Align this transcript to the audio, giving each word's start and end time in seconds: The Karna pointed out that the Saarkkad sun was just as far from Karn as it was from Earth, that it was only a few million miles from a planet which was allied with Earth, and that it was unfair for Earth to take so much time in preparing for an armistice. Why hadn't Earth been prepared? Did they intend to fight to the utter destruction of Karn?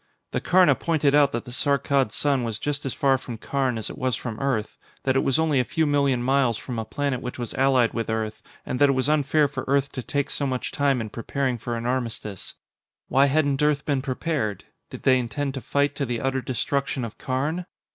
The 0.31 0.41
Karna 0.41 0.73
pointed 0.73 1.13
out 1.13 1.31
that 1.31 1.45
the 1.45 1.51
Saarkkad 1.51 2.11
sun 2.11 2.43
was 2.43 2.57
just 2.57 2.87
as 2.87 2.93
far 2.95 3.19
from 3.19 3.37
Karn 3.37 3.77
as 3.77 3.87
it 3.87 3.99
was 3.99 4.15
from 4.15 4.39
Earth, 4.39 4.79
that 5.03 5.15
it 5.15 5.23
was 5.23 5.37
only 5.37 5.59
a 5.59 5.63
few 5.63 5.85
million 5.85 6.23
miles 6.23 6.57
from 6.57 6.79
a 6.79 6.85
planet 6.85 7.21
which 7.21 7.37
was 7.37 7.53
allied 7.53 7.93
with 7.93 8.09
Earth, 8.09 8.41
and 8.65 8.79
that 8.79 8.89
it 8.89 8.93
was 8.93 9.07
unfair 9.07 9.47
for 9.47 9.63
Earth 9.67 9.91
to 9.91 10.01
take 10.01 10.31
so 10.31 10.47
much 10.47 10.71
time 10.71 11.01
in 11.01 11.11
preparing 11.11 11.59
for 11.59 11.77
an 11.77 11.85
armistice. 11.85 12.55
Why 13.09 13.27
hadn't 13.27 13.61
Earth 13.61 13.85
been 13.85 14.01
prepared? 14.01 14.63
Did 14.89 15.03
they 15.03 15.19
intend 15.19 15.53
to 15.53 15.61
fight 15.61 15.93
to 15.97 16.05
the 16.07 16.19
utter 16.19 16.41
destruction 16.41 17.05
of 17.05 17.19
Karn? 17.19 17.67